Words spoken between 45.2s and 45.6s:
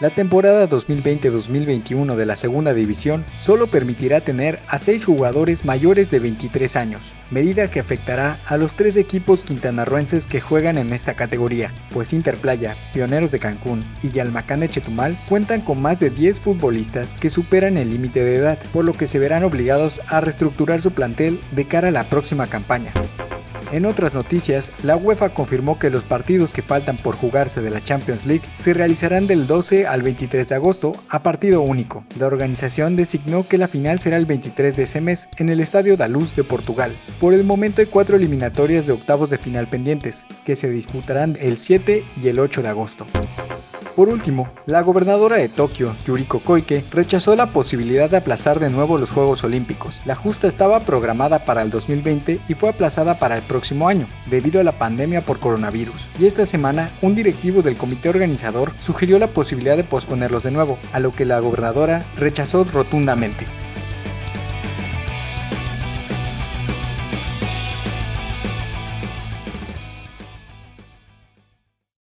de